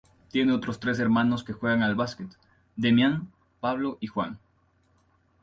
[0.31, 2.31] Tiene otros tres hermanos que juegan al básquet:
[2.75, 4.39] Demián, Pablo y Juan.